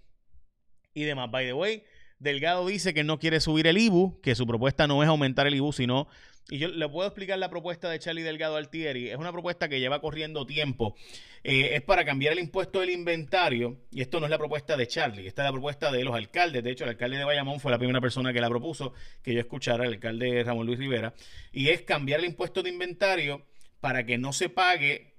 y 0.94 1.04
demás. 1.04 1.30
By 1.30 1.46
the 1.46 1.52
way, 1.52 1.84
Delgado 2.18 2.66
dice 2.66 2.94
que 2.94 3.04
no 3.04 3.18
quiere 3.18 3.40
subir 3.40 3.66
el 3.66 3.78
IBU, 3.78 4.20
que 4.20 4.34
su 4.34 4.46
propuesta 4.46 4.86
no 4.86 5.02
es 5.02 5.08
aumentar 5.08 5.46
el 5.46 5.54
IBU, 5.54 5.72
sino 5.72 6.08
y 6.50 6.58
yo 6.58 6.68
le 6.68 6.88
puedo 6.88 7.08
explicar 7.08 7.38
la 7.38 7.48
propuesta 7.48 7.88
de 7.88 7.98
Charlie 7.98 8.22
Delgado 8.22 8.56
Altieri. 8.56 9.10
Es 9.10 9.16
una 9.16 9.32
propuesta 9.32 9.68
que 9.68 9.80
lleva 9.80 10.00
corriendo 10.00 10.44
tiempo. 10.44 10.96
Eh, 11.44 11.70
es 11.74 11.82
para 11.82 12.04
cambiar 12.04 12.32
el 12.32 12.40
impuesto 12.40 12.80
del 12.80 12.90
inventario. 12.90 13.78
Y 13.90 14.00
esto 14.02 14.18
no 14.18 14.26
es 14.26 14.30
la 14.30 14.38
propuesta 14.38 14.76
de 14.76 14.86
Charlie. 14.86 15.26
Esta 15.26 15.42
es 15.42 15.46
la 15.46 15.52
propuesta 15.52 15.90
de 15.90 16.04
los 16.04 16.14
alcaldes. 16.14 16.62
De 16.62 16.70
hecho, 16.70 16.84
el 16.84 16.90
alcalde 16.90 17.18
de 17.18 17.24
Bayamón 17.24 17.60
fue 17.60 17.70
la 17.70 17.78
primera 17.78 18.00
persona 18.00 18.32
que 18.32 18.40
la 18.40 18.48
propuso, 18.48 18.92
que 19.22 19.32
yo 19.32 19.40
escuchara, 19.40 19.84
el 19.84 19.94
alcalde 19.94 20.42
Ramón 20.44 20.66
Luis 20.66 20.78
Rivera. 20.78 21.14
Y 21.52 21.68
es 21.68 21.82
cambiar 21.82 22.20
el 22.20 22.26
impuesto 22.26 22.62
de 22.62 22.70
inventario 22.70 23.46
para 23.80 24.04
que 24.04 24.18
no 24.18 24.32
se 24.32 24.48
pague 24.48 25.11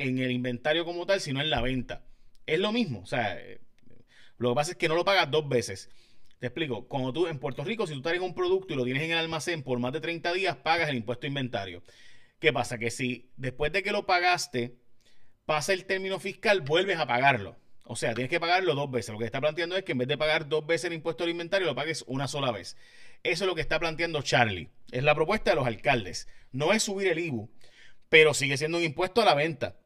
en 0.00 0.18
el 0.18 0.30
inventario 0.30 0.84
como 0.84 1.06
tal, 1.06 1.20
sino 1.20 1.40
en 1.40 1.50
la 1.50 1.60
venta. 1.60 2.04
Es 2.46 2.58
lo 2.58 2.72
mismo. 2.72 3.00
O 3.00 3.06
sea, 3.06 3.38
eh, 3.38 3.60
lo 4.38 4.50
que 4.50 4.54
pasa 4.54 4.70
es 4.72 4.76
que 4.76 4.88
no 4.88 4.94
lo 4.94 5.04
pagas 5.04 5.30
dos 5.30 5.48
veces. 5.48 5.90
Te 6.38 6.46
explico, 6.46 6.88
cuando 6.88 7.12
tú 7.12 7.26
en 7.26 7.38
Puerto 7.38 7.62
Rico, 7.64 7.86
si 7.86 7.92
tú 7.92 8.02
traes 8.02 8.20
un 8.20 8.34
producto 8.34 8.72
y 8.72 8.76
lo 8.76 8.84
tienes 8.84 9.02
en 9.02 9.10
el 9.10 9.18
almacén 9.18 9.62
por 9.62 9.78
más 9.78 9.92
de 9.92 10.00
30 10.00 10.32
días, 10.32 10.56
pagas 10.56 10.88
el 10.88 10.96
impuesto 10.96 11.22
de 11.22 11.28
inventario. 11.28 11.82
¿Qué 12.38 12.52
pasa? 12.52 12.78
Que 12.78 12.90
si 12.90 13.30
después 13.36 13.70
de 13.72 13.82
que 13.82 13.92
lo 13.92 14.06
pagaste, 14.06 14.78
pasa 15.44 15.74
el 15.74 15.84
término 15.84 16.18
fiscal, 16.18 16.62
vuelves 16.62 16.98
a 16.98 17.06
pagarlo. 17.06 17.56
O 17.84 17.96
sea, 17.96 18.14
tienes 18.14 18.30
que 18.30 18.40
pagarlo 18.40 18.74
dos 18.74 18.90
veces. 18.90 19.12
Lo 19.12 19.18
que 19.18 19.24
está 19.24 19.40
planteando 19.40 19.76
es 19.76 19.82
que 19.82 19.92
en 19.92 19.98
vez 19.98 20.08
de 20.08 20.16
pagar 20.16 20.48
dos 20.48 20.64
veces 20.64 20.86
el 20.86 20.92
impuesto 20.92 21.24
al 21.24 21.30
inventario, 21.30 21.66
lo 21.66 21.74
pagues 21.74 22.04
una 22.06 22.28
sola 22.28 22.52
vez. 22.52 22.76
Eso 23.22 23.44
es 23.44 23.48
lo 23.48 23.54
que 23.54 23.60
está 23.60 23.78
planteando 23.78 24.22
Charlie. 24.22 24.70
Es 24.92 25.02
la 25.02 25.14
propuesta 25.14 25.50
de 25.50 25.56
los 25.56 25.66
alcaldes. 25.66 26.28
No 26.52 26.72
es 26.72 26.84
subir 26.84 27.08
el 27.08 27.18
IBU, 27.18 27.50
pero 28.08 28.32
sigue 28.32 28.56
siendo 28.56 28.78
un 28.78 28.84
impuesto 28.84 29.20
a 29.20 29.24
la 29.24 29.34
venta. 29.34 29.76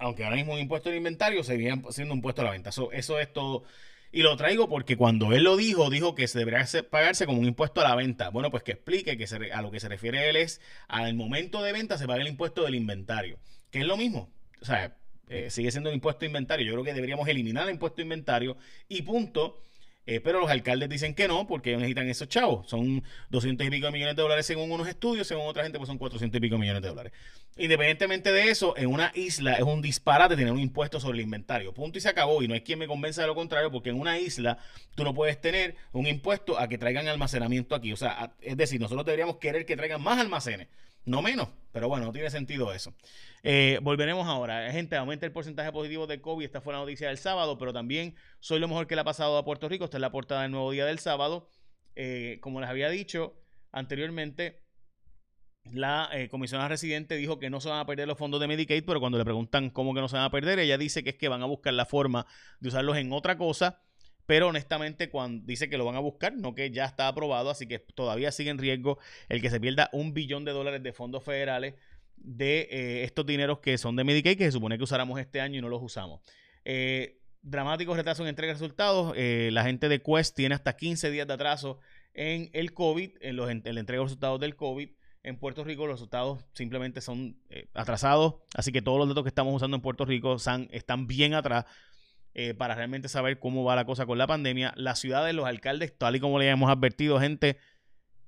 Aunque 0.00 0.24
ahora 0.24 0.36
mismo 0.36 0.54
un 0.54 0.58
impuesto 0.58 0.88
al 0.88 0.96
inventario 0.96 1.44
seguiría 1.44 1.80
siendo 1.90 2.14
un 2.14 2.18
impuesto 2.18 2.42
a 2.42 2.46
la 2.46 2.50
venta. 2.50 2.70
Eso, 2.70 2.90
es 2.92 3.32
todo. 3.32 3.64
Y 4.12 4.22
lo 4.22 4.36
traigo 4.36 4.68
porque 4.68 4.96
cuando 4.96 5.32
él 5.32 5.44
lo 5.44 5.56
dijo, 5.56 5.90
dijo 5.90 6.14
que 6.14 6.26
se 6.26 6.38
debería 6.38 6.66
pagarse 6.90 7.26
como 7.26 7.38
un 7.38 7.46
impuesto 7.46 7.80
a 7.80 7.88
la 7.88 7.94
venta. 7.94 8.30
Bueno, 8.30 8.50
pues 8.50 8.62
que 8.62 8.72
explique 8.72 9.16
que 9.16 9.26
a 9.52 9.62
lo 9.62 9.70
que 9.70 9.78
se 9.78 9.88
refiere 9.88 10.28
él 10.28 10.36
es 10.36 10.60
al 10.88 11.14
momento 11.14 11.62
de 11.62 11.72
venta 11.72 11.98
se 11.98 12.06
paga 12.06 12.22
el 12.22 12.28
impuesto 12.28 12.64
del 12.64 12.74
inventario, 12.74 13.38
que 13.70 13.80
es 13.80 13.86
lo 13.86 13.96
mismo. 13.96 14.32
O 14.60 14.64
sea, 14.64 14.96
eh, 15.28 15.48
sigue 15.50 15.70
siendo 15.70 15.90
un 15.90 15.94
impuesto 15.94 16.20
de 16.20 16.26
inventario. 16.26 16.66
Yo 16.66 16.72
creo 16.72 16.84
que 16.84 16.94
deberíamos 16.94 17.28
eliminar 17.28 17.68
el 17.68 17.74
impuesto 17.74 17.98
de 17.98 18.02
inventario 18.02 18.56
y 18.88 19.02
punto. 19.02 19.62
Eh, 20.06 20.20
pero 20.20 20.40
los 20.40 20.50
alcaldes 20.50 20.88
dicen 20.88 21.14
que 21.14 21.28
no, 21.28 21.46
porque 21.46 21.76
necesitan 21.76 22.08
esos 22.08 22.28
chavos. 22.28 22.68
Son 22.68 23.02
200 23.28 23.66
y 23.66 23.70
pico 23.70 23.90
millones 23.92 24.16
de 24.16 24.22
dólares 24.22 24.46
según 24.46 24.72
unos 24.72 24.88
estudios, 24.88 25.26
según 25.26 25.46
otra 25.46 25.62
gente, 25.62 25.78
pues 25.78 25.88
son 25.88 25.98
400 25.98 26.38
y 26.38 26.40
pico 26.40 26.58
millones 26.58 26.82
de 26.82 26.88
dólares. 26.88 27.12
Independientemente 27.56 28.32
de 28.32 28.48
eso, 28.48 28.76
en 28.76 28.86
una 28.86 29.12
isla 29.14 29.54
es 29.54 29.62
un 29.62 29.82
disparate 29.82 30.36
tener 30.36 30.52
un 30.52 30.58
impuesto 30.58 30.98
sobre 30.98 31.18
el 31.18 31.24
inventario. 31.24 31.74
Punto 31.74 31.98
y 31.98 32.00
se 32.00 32.08
acabó. 32.08 32.42
Y 32.42 32.48
no 32.48 32.54
hay 32.54 32.62
quien 32.62 32.78
me 32.78 32.86
convenza 32.86 33.20
de 33.20 33.28
lo 33.28 33.34
contrario, 33.34 33.70
porque 33.70 33.90
en 33.90 34.00
una 34.00 34.18
isla 34.18 34.58
tú 34.94 35.04
no 35.04 35.14
puedes 35.14 35.40
tener 35.40 35.76
un 35.92 36.06
impuesto 36.06 36.58
a 36.58 36.68
que 36.68 36.78
traigan 36.78 37.06
almacenamiento 37.06 37.74
aquí. 37.74 37.92
O 37.92 37.96
sea, 37.96 38.32
es 38.40 38.56
decir, 38.56 38.80
nosotros 38.80 39.04
deberíamos 39.04 39.36
querer 39.36 39.66
que 39.66 39.76
traigan 39.76 40.02
más 40.02 40.18
almacenes, 40.18 40.68
no 41.04 41.22
menos. 41.22 41.48
Pero 41.72 41.88
bueno, 41.88 42.06
no 42.06 42.12
tiene 42.12 42.30
sentido 42.30 42.72
eso. 42.72 42.94
Eh, 43.42 43.78
volveremos 43.82 44.26
ahora. 44.26 44.72
Gente, 44.72 44.96
aumenta 44.96 45.24
el 45.26 45.32
porcentaje 45.32 45.70
positivo 45.70 46.06
de 46.06 46.20
COVID. 46.20 46.44
Esta 46.44 46.60
fue 46.60 46.72
la 46.72 46.80
noticia 46.80 47.08
del 47.08 47.18
sábado, 47.18 47.58
pero 47.58 47.72
también 47.72 48.16
soy 48.40 48.58
lo 48.58 48.66
mejor 48.66 48.86
que 48.86 48.96
le 48.96 49.02
ha 49.02 49.04
pasado 49.04 49.38
a 49.38 49.44
Puerto 49.44 49.68
Rico. 49.68 49.84
Esta 49.84 49.96
es 49.96 50.00
la 50.00 50.10
portada 50.10 50.42
del 50.42 50.50
nuevo 50.50 50.72
día 50.72 50.84
del 50.84 50.98
sábado. 50.98 51.48
Eh, 51.94 52.38
como 52.40 52.60
les 52.60 52.68
había 52.68 52.88
dicho 52.88 53.36
anteriormente, 53.70 54.62
la 55.64 56.08
eh, 56.12 56.28
comisionada 56.28 56.68
residente 56.68 57.16
dijo 57.16 57.38
que 57.38 57.50
no 57.50 57.60
se 57.60 57.68
van 57.68 57.78
a 57.78 57.86
perder 57.86 58.08
los 58.08 58.18
fondos 58.18 58.40
de 58.40 58.48
Medicaid, 58.48 58.84
pero 58.84 58.98
cuando 58.98 59.18
le 59.18 59.24
preguntan 59.24 59.70
cómo 59.70 59.94
que 59.94 60.00
no 60.00 60.08
se 60.08 60.16
van 60.16 60.24
a 60.24 60.30
perder, 60.30 60.58
ella 60.58 60.78
dice 60.78 61.04
que 61.04 61.10
es 61.10 61.16
que 61.16 61.28
van 61.28 61.42
a 61.42 61.46
buscar 61.46 61.72
la 61.74 61.86
forma 61.86 62.26
de 62.58 62.68
usarlos 62.68 62.96
en 62.96 63.12
otra 63.12 63.36
cosa. 63.38 63.80
Pero 64.30 64.46
honestamente, 64.46 65.10
cuando 65.10 65.44
dice 65.44 65.68
que 65.68 65.76
lo 65.76 65.84
van 65.84 65.96
a 65.96 65.98
buscar, 65.98 66.32
no 66.36 66.54
que 66.54 66.70
ya 66.70 66.84
está 66.84 67.08
aprobado, 67.08 67.50
así 67.50 67.66
que 67.66 67.80
todavía 67.80 68.30
sigue 68.30 68.50
en 68.50 68.58
riesgo 68.58 69.00
el 69.28 69.42
que 69.42 69.50
se 69.50 69.58
pierda 69.58 69.90
un 69.92 70.14
billón 70.14 70.44
de 70.44 70.52
dólares 70.52 70.84
de 70.84 70.92
fondos 70.92 71.24
federales 71.24 71.74
de 72.14 72.68
eh, 72.70 73.02
estos 73.02 73.26
dineros 73.26 73.58
que 73.58 73.76
son 73.76 73.96
de 73.96 74.04
Medicaid, 74.04 74.38
que 74.38 74.44
se 74.44 74.52
supone 74.52 74.78
que 74.78 74.84
usáramos 74.84 75.18
este 75.18 75.40
año 75.40 75.58
y 75.58 75.60
no 75.60 75.68
los 75.68 75.82
usamos. 75.82 76.20
Eh, 76.64 77.18
dramáticos 77.42 77.96
retrasos 77.96 78.22
en 78.22 78.28
entrega 78.28 78.52
de 78.52 78.60
resultados. 78.60 79.14
Eh, 79.16 79.50
la 79.52 79.64
gente 79.64 79.88
de 79.88 80.00
Quest 80.00 80.36
tiene 80.36 80.54
hasta 80.54 80.76
15 80.76 81.10
días 81.10 81.26
de 81.26 81.34
atraso 81.34 81.80
en 82.14 82.50
el 82.52 82.72
COVID, 82.72 83.10
en, 83.22 83.34
los, 83.34 83.50
en 83.50 83.62
la 83.64 83.80
entrega 83.80 83.98
de 83.98 84.04
resultados 84.04 84.38
del 84.38 84.54
COVID. 84.54 84.90
En 85.24 85.38
Puerto 85.40 85.64
Rico 85.64 85.88
los 85.88 85.96
resultados 85.96 86.44
simplemente 86.52 87.00
son 87.00 87.36
atrasados, 87.74 88.36
así 88.54 88.70
que 88.70 88.80
todos 88.80 88.96
los 88.96 89.08
datos 89.08 89.24
que 89.24 89.28
estamos 89.28 89.52
usando 89.54 89.76
en 89.76 89.82
Puerto 89.82 90.04
Rico 90.04 90.36
están, 90.36 91.06
bien 91.08 91.34
atrás. 91.34 91.64
Para 92.56 92.74
realmente 92.74 93.08
saber 93.08 93.38
cómo 93.38 93.64
va 93.64 93.76
la 93.76 93.84
cosa 93.84 94.06
con 94.06 94.16
la 94.16 94.26
pandemia. 94.26 94.72
Las 94.76 94.98
ciudades, 94.98 95.34
los 95.34 95.46
alcaldes, 95.46 95.96
tal 95.96 96.16
y 96.16 96.20
como 96.20 96.38
le 96.38 96.48
hemos 96.48 96.70
advertido, 96.70 97.20
gente, 97.20 97.58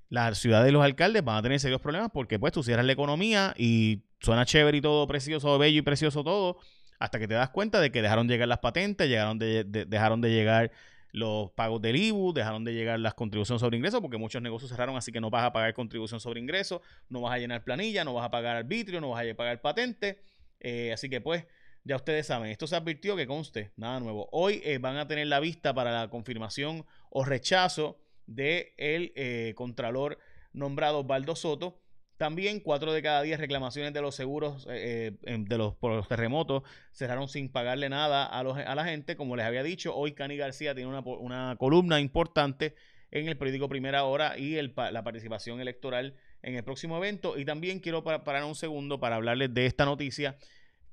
las 0.09 0.37
ciudades 0.37 0.69
y 0.69 0.71
los 0.71 0.83
alcaldes 0.83 1.23
van 1.23 1.37
a 1.37 1.41
tener 1.41 1.59
serios 1.59 1.81
problemas 1.81 2.11
porque 2.13 2.37
pues 2.37 2.53
tú 2.53 2.61
cierras 2.61 2.85
la 2.85 2.93
economía 2.93 3.55
y 3.57 4.03
suena 4.21 4.45
chévere 4.45 4.77
y 4.77 4.81
todo 4.81 5.07
precioso, 5.07 5.57
bello 5.57 5.79
y 5.79 5.81
precioso 5.81 6.23
todo, 6.23 6.57
hasta 6.99 7.17
que 7.17 7.27
te 7.27 7.33
das 7.33 7.49
cuenta 7.49 7.81
de 7.81 7.91
que 7.91 8.01
dejaron 8.01 8.27
de 8.27 8.35
llegar 8.35 8.47
las 8.47 8.59
patentes, 8.59 9.09
llegaron 9.09 9.39
de, 9.39 9.63
dejaron 9.63 10.21
de 10.21 10.29
llegar 10.29 10.71
los 11.11 11.51
pagos 11.51 11.81
del 11.81 11.95
IBU, 11.95 12.31
dejaron 12.31 12.63
de 12.63 12.73
llegar 12.73 12.99
las 12.99 13.13
contribuciones 13.13 13.59
sobre 13.59 13.77
ingresos, 13.77 14.01
porque 14.01 14.17
muchos 14.17 14.41
negocios 14.41 14.71
cerraron, 14.71 14.95
así 14.95 15.11
que 15.11 15.19
no 15.19 15.29
vas 15.29 15.45
a 15.45 15.51
pagar 15.51 15.73
contribución 15.73 16.19
sobre 16.19 16.39
ingresos, 16.39 16.81
no 17.09 17.21
vas 17.21 17.33
a 17.33 17.37
llenar 17.37 17.63
planilla, 17.63 18.03
no 18.03 18.13
vas 18.13 18.25
a 18.25 18.31
pagar 18.31 18.55
arbitrio, 18.55 19.01
no 19.01 19.09
vas 19.09 19.25
a 19.27 19.35
pagar 19.35 19.61
patente. 19.61 20.19
Eh, 20.59 20.91
así 20.93 21.09
que 21.09 21.21
pues, 21.21 21.45
ya 21.83 21.95
ustedes 21.95 22.27
saben, 22.27 22.49
esto 22.49 22.67
se 22.67 22.75
advirtió 22.75 23.15
que 23.15 23.27
conste, 23.27 23.71
nada 23.75 23.99
nuevo. 23.99 24.29
Hoy 24.31 24.61
eh, 24.63 24.77
van 24.77 24.97
a 24.97 25.07
tener 25.07 25.27
la 25.27 25.39
vista 25.39 25.73
para 25.73 25.91
la 25.91 26.09
confirmación 26.09 26.85
o 27.09 27.25
rechazo 27.25 27.99
de 28.25 28.73
el 28.77 29.11
eh, 29.15 29.53
contralor 29.55 30.19
nombrado 30.53 31.03
Baldo 31.03 31.35
Soto. 31.35 31.79
También 32.17 32.59
cuatro 32.59 32.93
de 32.93 33.01
cada 33.01 33.21
diez 33.23 33.39
reclamaciones 33.39 33.91
de 33.91 34.01
los 34.01 34.15
seguros 34.15 34.67
eh, 34.69 35.17
eh, 35.23 35.37
de 35.39 35.57
los, 35.57 35.75
por 35.75 35.91
los 35.93 36.07
terremotos 36.07 36.63
cerraron 36.91 37.27
sin 37.27 37.49
pagarle 37.51 37.89
nada 37.89 38.25
a, 38.25 38.43
los, 38.43 38.57
a 38.57 38.75
la 38.75 38.85
gente. 38.85 39.15
Como 39.15 39.35
les 39.35 39.45
había 39.45 39.63
dicho, 39.63 39.95
hoy 39.95 40.13
Cani 40.13 40.37
García 40.37 40.75
tiene 40.75 40.89
una, 40.89 41.55
columna 41.57 41.99
importante 41.99 42.75
en 43.11 43.27
el 43.27 43.37
periódico 43.37 43.67
Primera 43.67 44.05
Hora 44.05 44.37
y 44.37 44.59
la 44.61 45.03
participación 45.03 45.59
electoral 45.59 46.15
en 46.43 46.55
el 46.55 46.63
próximo 46.63 46.97
evento. 46.97 47.37
Y 47.37 47.45
también 47.45 47.79
quiero 47.79 48.03
parar 48.03 48.43
un 48.45 48.55
segundo 48.55 48.99
para 48.99 49.17
hablarles 49.17 49.53
de 49.53 49.65
esta 49.65 49.85
noticia, 49.85 50.37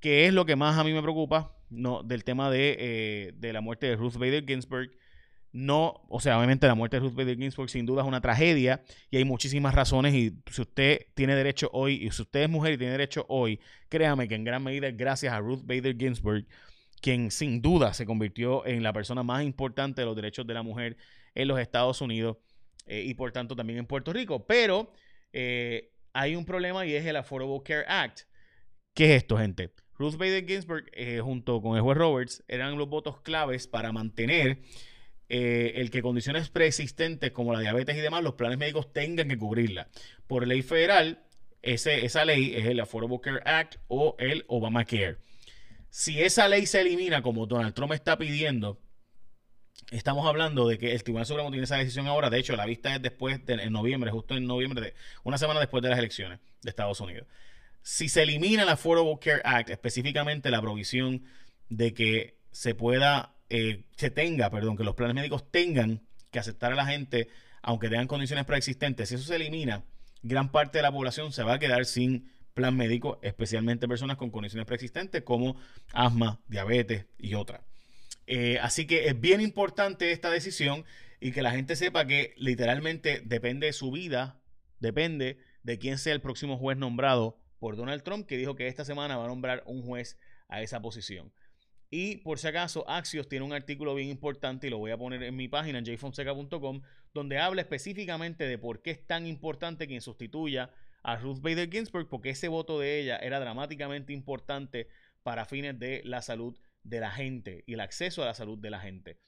que 0.00 0.26
es 0.26 0.32
lo 0.32 0.46
que 0.46 0.56
más 0.56 0.78
a 0.78 0.84
mí 0.84 0.92
me 0.92 1.02
preocupa, 1.02 1.56
no, 1.68 2.02
del 2.02 2.24
tema 2.24 2.50
de, 2.50 3.34
de 3.36 3.52
la 3.52 3.60
muerte 3.60 3.86
de 3.86 3.96
Ruth 3.96 4.14
Bader 4.14 4.44
Ginsburg 4.46 4.90
no, 5.52 6.02
o 6.08 6.20
sea, 6.20 6.38
obviamente 6.38 6.68
la 6.68 6.76
muerte 6.76 6.96
de 6.96 7.00
Ruth 7.00 7.14
Bader 7.14 7.36
Ginsburg 7.36 7.70
sin 7.70 7.84
duda 7.84 8.02
es 8.02 8.08
una 8.08 8.20
tragedia 8.20 8.82
y 9.10 9.16
hay 9.16 9.24
muchísimas 9.24 9.74
razones 9.74 10.14
y 10.14 10.32
si 10.48 10.62
usted 10.62 11.06
tiene 11.14 11.34
derecho 11.34 11.68
hoy 11.72 11.94
y 11.94 12.10
si 12.12 12.22
usted 12.22 12.42
es 12.42 12.48
mujer 12.48 12.74
y 12.74 12.78
tiene 12.78 12.92
derecho 12.92 13.26
hoy, 13.28 13.58
créame 13.88 14.28
que 14.28 14.36
en 14.36 14.44
gran 14.44 14.62
medida 14.62 14.86
es 14.86 14.96
gracias 14.96 15.32
a 15.32 15.40
Ruth 15.40 15.62
Bader 15.64 15.96
Ginsburg, 15.98 16.46
quien 17.00 17.32
sin 17.32 17.60
duda 17.62 17.94
se 17.94 18.06
convirtió 18.06 18.64
en 18.64 18.84
la 18.84 18.92
persona 18.92 19.24
más 19.24 19.42
importante 19.42 20.02
de 20.02 20.06
los 20.06 20.14
derechos 20.14 20.46
de 20.46 20.54
la 20.54 20.62
mujer 20.62 20.96
en 21.34 21.48
los 21.48 21.58
Estados 21.58 22.00
Unidos 22.00 22.36
eh, 22.86 23.02
y 23.04 23.14
por 23.14 23.32
tanto 23.32 23.56
también 23.56 23.80
en 23.80 23.86
Puerto 23.86 24.12
Rico. 24.12 24.46
Pero 24.46 24.92
eh, 25.32 25.90
hay 26.12 26.36
un 26.36 26.44
problema 26.44 26.86
y 26.86 26.94
es 26.94 27.04
el 27.04 27.16
Affordable 27.16 27.60
Care 27.64 27.84
Act. 27.88 28.20
¿Qué 28.94 29.16
es 29.16 29.22
esto, 29.22 29.36
gente? 29.36 29.72
Ruth 30.00 30.16
Bader 30.16 30.46
Ginsburg, 30.46 30.86
eh, 30.94 31.20
junto 31.22 31.60
con 31.60 31.76
el 31.76 31.82
juez 31.82 31.98
Roberts, 31.98 32.42
eran 32.48 32.78
los 32.78 32.88
votos 32.88 33.20
claves 33.20 33.66
para 33.66 33.92
mantener 33.92 34.62
eh, 35.28 35.74
el 35.76 35.90
que 35.90 36.00
condiciones 36.00 36.48
preexistentes 36.48 37.32
como 37.32 37.52
la 37.52 37.60
diabetes 37.60 37.98
y 37.98 38.00
demás, 38.00 38.24
los 38.24 38.32
planes 38.32 38.56
médicos 38.56 38.94
tengan 38.94 39.28
que 39.28 39.36
cubrirla. 39.36 39.88
Por 40.26 40.48
ley 40.48 40.62
federal, 40.62 41.22
ese, 41.60 42.06
esa 42.06 42.24
ley 42.24 42.54
es 42.56 42.64
el 42.64 42.80
Affordable 42.80 43.20
Care 43.20 43.42
Act 43.44 43.76
o 43.88 44.16
el 44.18 44.46
Obamacare. 44.48 45.18
Si 45.90 46.22
esa 46.22 46.48
ley 46.48 46.64
se 46.64 46.80
elimina, 46.80 47.20
como 47.20 47.46
Donald 47.46 47.74
Trump 47.74 47.92
está 47.92 48.16
pidiendo, 48.16 48.80
estamos 49.90 50.26
hablando 50.26 50.66
de 50.66 50.78
que 50.78 50.92
el 50.92 51.02
Tribunal 51.02 51.26
Supremo 51.26 51.50
tiene 51.50 51.64
esa 51.64 51.76
decisión 51.76 52.06
ahora. 52.06 52.30
De 52.30 52.38
hecho, 52.38 52.56
la 52.56 52.64
vista 52.64 52.94
es 52.94 53.02
después, 53.02 53.44
de, 53.44 53.52
en 53.52 53.70
noviembre, 53.70 54.10
justo 54.10 54.34
en 54.34 54.46
noviembre, 54.46 54.80
de, 54.80 54.94
una 55.24 55.36
semana 55.36 55.60
después 55.60 55.82
de 55.82 55.90
las 55.90 55.98
elecciones 55.98 56.40
de 56.62 56.70
Estados 56.70 57.00
Unidos. 57.00 57.26
Si 57.82 58.08
se 58.08 58.22
elimina 58.22 58.62
el 58.62 58.68
Affordable 58.68 59.18
Care 59.20 59.42
Act, 59.44 59.70
específicamente 59.70 60.50
la 60.50 60.60
provisión 60.60 61.24
de 61.68 61.94
que 61.94 62.38
se 62.50 62.74
pueda 62.74 63.34
eh, 63.50 63.82
se 63.96 64.10
tenga, 64.10 64.48
perdón, 64.48 64.76
que 64.76 64.84
los 64.84 64.94
planes 64.94 65.16
médicos 65.16 65.50
tengan 65.50 66.02
que 66.30 66.38
aceptar 66.38 66.72
a 66.72 66.76
la 66.76 66.86
gente, 66.86 67.28
aunque 67.62 67.88
tengan 67.88 68.06
condiciones 68.06 68.44
preexistentes, 68.44 69.08
si 69.08 69.16
eso 69.16 69.24
se 69.24 69.34
elimina, 69.34 69.84
gran 70.22 70.52
parte 70.52 70.78
de 70.78 70.82
la 70.82 70.92
población 70.92 71.32
se 71.32 71.42
va 71.42 71.54
a 71.54 71.58
quedar 71.58 71.84
sin 71.84 72.30
plan 72.54 72.76
médico, 72.76 73.18
especialmente 73.22 73.88
personas 73.88 74.16
con 74.16 74.30
condiciones 74.30 74.66
preexistentes 74.66 75.22
como 75.22 75.56
asma, 75.92 76.40
diabetes 76.46 77.06
y 77.18 77.34
otras. 77.34 77.62
Eh, 78.28 78.58
así 78.62 78.86
que 78.86 79.08
es 79.08 79.20
bien 79.20 79.40
importante 79.40 80.12
esta 80.12 80.30
decisión 80.30 80.84
y 81.20 81.32
que 81.32 81.42
la 81.42 81.50
gente 81.50 81.74
sepa 81.74 82.06
que 82.06 82.34
literalmente 82.36 83.20
depende 83.24 83.66
de 83.66 83.72
su 83.72 83.90
vida, 83.90 84.40
depende 84.78 85.38
de 85.64 85.78
quién 85.78 85.98
sea 85.98 86.12
el 86.12 86.20
próximo 86.20 86.56
juez 86.56 86.78
nombrado 86.78 87.39
por 87.60 87.76
Donald 87.76 88.02
Trump, 88.02 88.26
que 88.26 88.36
dijo 88.36 88.56
que 88.56 88.66
esta 88.66 88.84
semana 88.84 89.16
va 89.16 89.26
a 89.26 89.28
nombrar 89.28 89.62
un 89.66 89.82
juez 89.82 90.18
a 90.48 90.62
esa 90.62 90.82
posición. 90.82 91.32
Y 91.90 92.18
por 92.18 92.38
si 92.38 92.46
acaso, 92.46 92.88
Axios 92.88 93.28
tiene 93.28 93.44
un 93.44 93.52
artículo 93.52 93.94
bien 93.94 94.08
importante 94.08 94.66
y 94.66 94.70
lo 94.70 94.78
voy 94.78 94.92
a 94.92 94.96
poner 94.96 95.22
en 95.22 95.36
mi 95.36 95.48
página, 95.48 95.82
jfonseca.com, 95.82 96.82
donde 97.12 97.38
habla 97.38 97.62
específicamente 97.62 98.46
de 98.46 98.58
por 98.58 98.80
qué 98.80 98.92
es 98.92 99.06
tan 99.06 99.26
importante 99.26 99.86
quien 99.86 100.00
sustituya 100.00 100.70
a 101.02 101.16
Ruth 101.16 101.40
Bader 101.40 101.70
Ginsburg, 101.70 102.08
porque 102.08 102.30
ese 102.30 102.48
voto 102.48 102.78
de 102.78 103.00
ella 103.00 103.16
era 103.16 103.40
dramáticamente 103.40 104.12
importante 104.12 104.88
para 105.22 105.44
fines 105.44 105.78
de 105.78 106.02
la 106.04 106.22
salud 106.22 106.56
de 106.82 107.00
la 107.00 107.10
gente 107.10 107.64
y 107.66 107.74
el 107.74 107.80
acceso 107.80 108.22
a 108.22 108.26
la 108.26 108.34
salud 108.34 108.58
de 108.58 108.70
la 108.70 108.80
gente. 108.80 109.18